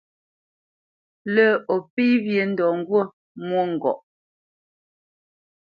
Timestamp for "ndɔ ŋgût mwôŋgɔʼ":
2.51-3.99